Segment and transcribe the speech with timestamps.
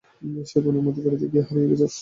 [0.45, 1.85] সে বনের মধ্যে বেড়াতে গিয়ে হারিয়ে গেছে।